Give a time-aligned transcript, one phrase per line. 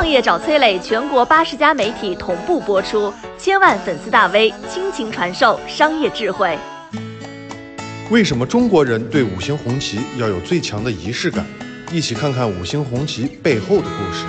[0.00, 6.58] 创业找崔磊，全国八十家媒体同步播出，千万粉丝大 V 倾情传授商业智慧。
[8.10, 11.44] 为什么中国人对五星红旗要有最强的仪式感？
[11.92, 14.24] 一起看看五星红旗背后的故事。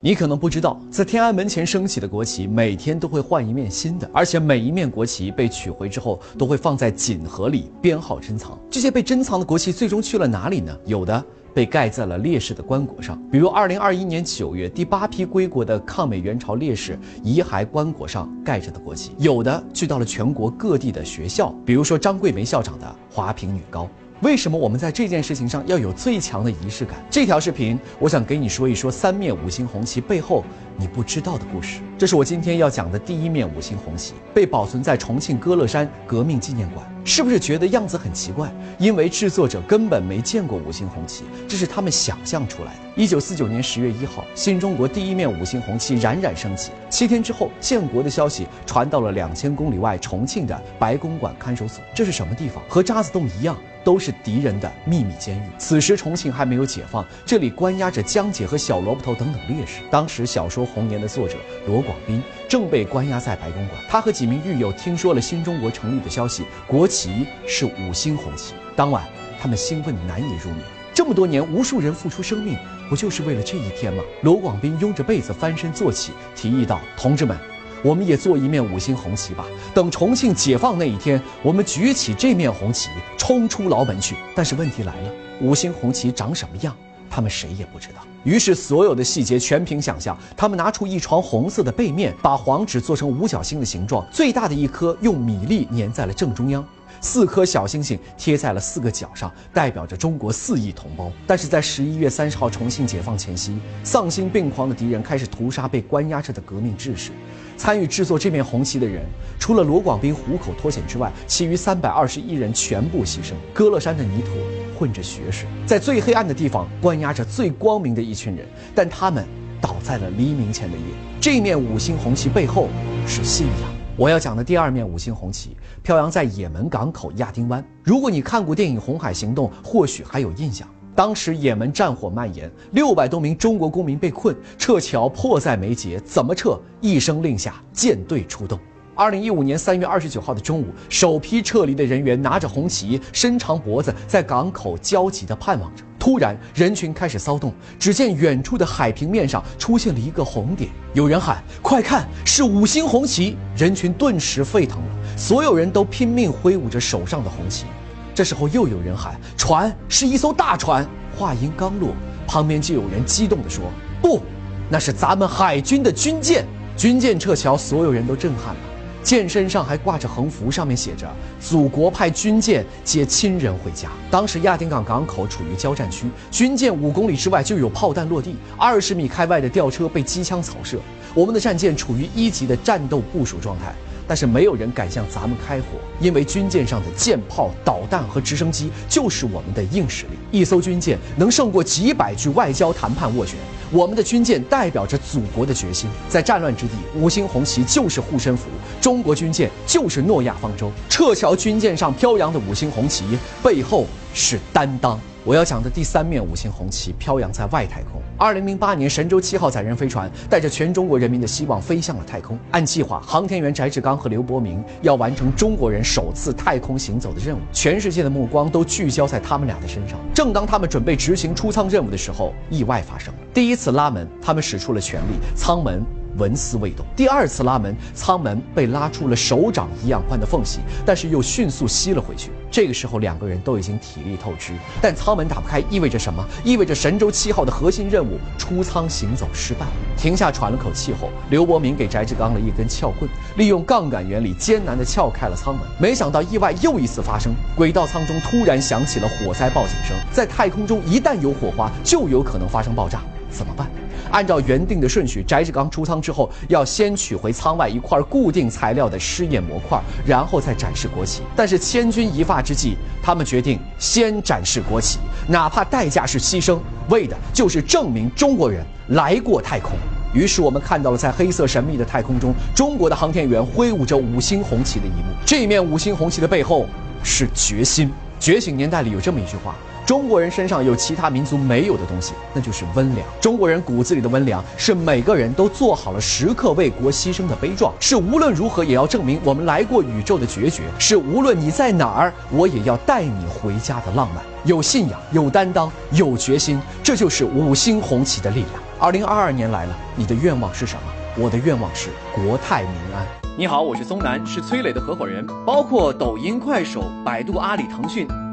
[0.00, 8.58] 你可能不知道，在天安门前升起的国旗每天都会换一面新的，而且每一面国旗被取回之后都会放在锦盒里编号珍藏。
[8.70, 10.76] 这些被珍藏的国旗最终去了哪里呢？
[10.84, 11.24] 有的。
[11.56, 23.88] 被盖在了烈士的棺椁上，比如二零二一年九月第八批归国的抗美援朝烈士遗骸棺椁上盖着的国旗，有的去到了全国各地的学校，比如说张桂梅校长的华坪女高。
[24.22, 26.96] 为什么我们在这件事情上要有最强的仪式感？
[27.10, 30.42] 这条视频，我想给你说一说三面五星红旗背后
[30.78, 31.80] 你不知道的故事。
[31.98, 36.86] 这是我今天要讲的第一面五星红旗，被保存在重庆歌乐山革命纪念馆。
[37.04, 38.50] 是不是觉得样子很奇怪？
[38.78, 42.80] 因为制作者根本没见过五星红旗，这是他们想象出来的。
[42.96, 46.72] 一九四九年十月一号，新中国第一面五星红旗冉冉升起。
[46.88, 51.84] 七天之后，建国的消息传到了两千公里外重庆的白公馆看守所。
[51.94, 52.62] 这是什么地方？
[52.66, 53.54] 和渣滓洞一样。
[53.86, 55.42] 都是敌人的秘密监狱。
[55.58, 59.80] 此时重庆还没有解放，这里关押着江姐和小萝卜头等等烈士。
[59.92, 61.36] 当时小说《红岩》的作者
[61.68, 68.54] 罗广斌正被关押在白公馆，他和几名狱友听说了新中国成立的消息，国旗是五星红旗。
[68.74, 69.04] 当晚，
[69.40, 70.58] 他们兴奋难以入眠。
[70.92, 72.58] 这么多年，无数人付出生命，
[72.90, 74.02] 不就是为了这一天吗？
[74.22, 77.38] 罗广斌拥着被子翻身坐起，提议道：“同志们。”
[77.82, 79.46] 我们也做一面五星红旗吧。
[79.74, 84.16] 等重庆解放那一天，我们举起这面红旗，冲出牢门去。
[84.34, 85.10] 但是问题来了，
[85.40, 86.76] 五星红旗长什么样，
[87.16, 88.06] 他们谁也不知道。
[88.24, 90.14] 于是所有的细节全凭想象。
[90.36, 96.62] 他们拿出一床红色的被面，把黄纸做成五角星的形状，最大的一颗用米粒粘在了正中央。
[97.00, 101.10] 四颗小星星贴在了四个角上，代表着中国四亿同胞。
[101.26, 107.12] 但是在十一月三十号重庆解放前夕，丧心病狂的敌人开始屠杀被关押着的革命志士。
[107.56, 109.02] 参与制作这面红旗的人，
[109.38, 113.32] 除了罗广斌虎口脱险之外，其余三百二十一人全部牺牲。
[113.54, 114.32] 歌乐山的泥土
[114.78, 119.26] 混着血水，在最黑暗的地方关押着最光明的一群人，但他们
[119.60, 120.84] 倒在了黎明前的夜。
[121.20, 122.68] 这面五星红旗背后
[123.06, 123.70] 是信仰。
[123.96, 127.64] 我要讲的第二面五星红旗飘扬在也门港口亚丁湾。
[127.82, 130.68] 如果你看过电影《红海行动》，或许还有印象。
[130.94, 136.00] 当时也门战火蔓延，六百多名中国公民被困，撤侨迫在眉睫。
[136.06, 136.58] 怎么撤？
[136.80, 138.58] 一声令下，舰队出动。
[138.96, 145.84] 二零一五年三月二十九号的中午，首批撤离的人员拿着红旗，伸长脖子在港口焦急地盼望着。
[145.98, 147.52] 突然，人群开始骚动。
[147.78, 157.66] 只见远处的海平面上出现了一个红点，有人喊：“快看，是五星红旗！”人群顿时沸腾了，所有人都拼命挥舞着手上的红旗。
[158.14, 161.90] 这时候，又有人喊：“船是一艘大船！”话音刚落，
[162.26, 163.64] 旁边就有人激动地说
[164.00, 164.22] ：“不，
[164.70, 166.46] 那是咱们海军的军舰！”
[166.78, 168.60] 军舰撤侨，所有人都震撼了。
[169.06, 171.08] 舰身上还挂着横幅，上面写着
[171.40, 173.88] “祖国派军舰接亲人回家”。
[174.10, 180.80] 当时亚丁港港口处于交战区，军舰五公里之外就有炮弹落地，二十米开外的吊车被机枪扫射。
[181.14, 183.72] 我们的战舰处于一级的战斗部署状态，
[184.06, 185.66] 但是没有人敢向咱们开火，
[186.00, 190.12] 因为军舰上的舰炮、导弹和直升机就是我们的硬实力。
[190.30, 193.36] 一艘军舰能胜过几百句外交谈判斡旋。
[193.72, 198.46] 我们的军舰代表着祖国的决心，在战乱之地，五星红旗就是护身符，
[198.80, 200.70] 中国军舰就是诺亚方舟。
[200.88, 203.04] 撤侨军舰上飘扬的五星红旗
[203.42, 204.98] 背后是担当。
[205.24, 208.00] 我要讲的第三面五星红旗飘扬在外太空。
[208.16, 212.38] 二零零八年，神舟七号载人飞船带着全中国人民的希望飞向了太空。
[212.52, 219.98] 按计划，航天员翟志刚和刘伯明要完成中国人首次太空行走的任务，全世界的目光都聚焦在他们俩的身上。
[220.14, 223.20] 正当他们准备执行出舱任务的时候，意外发生了。
[223.34, 225.84] 第一次拉门，他们使出了全力，舱门。
[226.16, 226.84] 纹丝未动。
[226.94, 232.30] 第二次拉门，舱门被拉出了手掌一样宽的缝隙，但是又迅速吸了回去。
[232.50, 234.52] 这个时候，两个人都已经体力透支。
[234.80, 236.24] 但舱门打不开，意味着什么？
[236.44, 239.66] 意味着神舟七号的核心任务出舱行走失败。
[239.96, 245.66] 停下喘了口气后，刘伯明给翟志刚了一根撬棍，利用杠杆原理艰难地撬开了舱门。
[245.78, 249.96] 没想到意外又一次发生，轨道舱中突然响起了火灾报警声。
[250.10, 253.68] 在太空中，一旦有火花，就有可能发生爆炸，怎么办？
[254.10, 261.22] 按照原定的顺序，翟志刚出舱之后，要先取回舱外一块固定材料的试验模块，然后再展示国旗。
[261.34, 264.98] 但是千钧一发之际，他们决定先展示国旗，
[265.28, 266.58] 哪怕代价是牺牲，
[266.88, 269.72] 为的就是证明中国人来过太空。
[270.14, 275.12] 于是我们看到了在黑色神秘的太空中，中国的航天员挥舞着五星红旗的一幕。
[275.26, 276.66] 这面五星红旗的背后
[277.02, 277.90] 是决心。
[278.18, 279.54] 觉醒年代里有这么一句话。
[279.86, 283.06] 中国人身上有其他民族没有的东西，那就是温良。
[283.20, 294.24] 中国人骨子里的温良，是每个人都做好了时刻为国牺牲的悲壮，是无论如何也要证明我们来过宇宙的决绝，是无论你在哪儿，我也要带你回家的浪漫。
[294.42, 298.50] 有信仰，有担当，有决心，这就是五星红旗的力量。
[298.80, 300.82] 二零二二年来了，你的愿望是什么？
[301.16, 303.06] 我的愿望是国泰民安。
[303.38, 305.24] 你好，我是松南，是崔磊的合伙人。
[305.44, 308.08] 包括抖音、快手、百度、阿里、腾讯